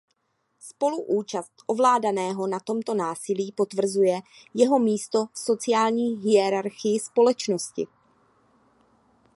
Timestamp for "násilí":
2.97-3.47